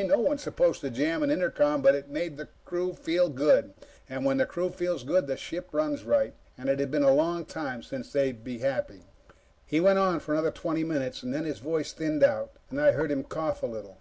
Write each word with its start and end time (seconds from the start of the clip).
No 0.00 0.20
one's 0.20 0.42
supposed 0.42 0.80
to 0.82 0.90
jam 0.90 1.24
an 1.24 1.30
intercom, 1.32 1.82
but 1.82 1.96
it 1.96 2.08
made 2.08 2.36
the 2.36 2.46
crew 2.64 2.92
feel 2.94 3.28
good. 3.28 3.74
When 4.08 4.36
the 4.36 4.46
crew 4.46 4.70
feels 4.70 5.02
good, 5.02 5.26
the 5.26 5.36
ship 5.36 5.70
runs 5.72 6.04
right, 6.04 6.34
and 6.56 6.68
it 6.68 6.78
had 6.78 6.92
been 6.92 7.02
a 7.02 7.12
long 7.12 7.44
time 7.44 7.82
since 7.82 8.12
they'd 8.12 8.44
been 8.44 8.60
happy. 8.60 9.02
He 9.66 9.80
went 9.80 9.98
on 9.98 10.20
for 10.20 10.34
another 10.34 10.52
twenty 10.52 10.84
minutes. 10.84 11.22
Then 11.22 11.42
his 11.44 11.58
voice 11.58 11.92
thinned 11.92 12.22
out, 12.22 12.52
and 12.70 12.80
I 12.80 12.92
heard 12.92 13.10
him 13.10 13.24
cough 13.24 13.60
a 13.64 13.66
little. 13.66 13.98